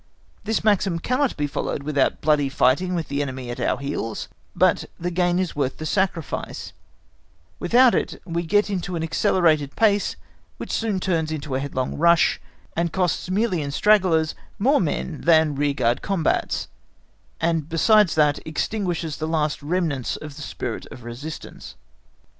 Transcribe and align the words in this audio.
This 0.45 0.63
maxim 0.63 0.97
cannot 0.97 1.37
be 1.37 1.45
followed 1.45 1.83
without 1.83 2.21
bloody 2.21 2.49
fighting 2.49 2.95
with 2.95 3.07
the 3.07 3.21
enemy 3.21 3.51
at 3.51 3.59
our 3.59 3.77
heels, 3.77 4.29
but 4.55 4.85
the 4.99 5.11
gain 5.11 5.37
is 5.37 5.55
worth 5.55 5.77
the 5.77 5.85
sacrifice; 5.85 6.73
without 7.59 7.93
it 7.93 8.19
we 8.25 8.41
get 8.41 8.67
into 8.71 8.95
an 8.95 9.03
accelerated 9.03 9.75
pace 9.75 10.15
which 10.57 10.71
soon 10.71 10.99
turns 10.99 11.31
into 11.31 11.53
a 11.53 11.59
headlong 11.59 11.99
rush, 11.99 12.41
and 12.75 12.91
costs 12.91 13.29
merely 13.29 13.61
in 13.61 13.69
stragglers 13.69 14.33
more 14.57 14.81
men 14.81 15.21
than 15.23 15.53
rear 15.53 15.75
guard 15.75 16.01
combats, 16.01 16.67
and 17.39 17.69
besides 17.69 18.15
that 18.15 18.39
extinguishes 18.43 19.17
the 19.17 19.27
last 19.27 19.61
remnants 19.61 20.15
of 20.15 20.35
the 20.35 20.41
spirit 20.41 20.87
of 20.89 21.03
resistance. 21.03 21.75